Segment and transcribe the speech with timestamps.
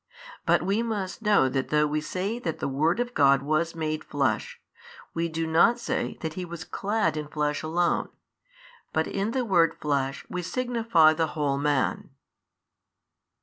[0.47, 4.03] But we must know that though we say that the Word of God was made
[4.03, 4.59] Flesh,
[5.13, 8.09] we do not say that He was clad in flesh alone,
[8.93, 12.09] but in the word flesh we signify the whole man.